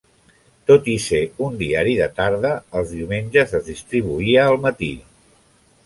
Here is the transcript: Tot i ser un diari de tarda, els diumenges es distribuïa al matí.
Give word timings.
Tot 0.71 0.87
i 0.93 0.95
ser 1.03 1.19
un 1.49 1.59
diari 1.59 1.93
de 2.01 2.09
tarda, 2.21 2.55
els 2.81 2.97
diumenges 2.97 3.57
es 3.61 3.71
distribuïa 3.71 4.49
al 4.51 4.63
matí. 4.69 4.95